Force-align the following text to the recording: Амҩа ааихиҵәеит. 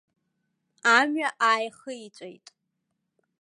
Амҩа 0.97 1.29
ааихиҵәеит. 1.49 2.45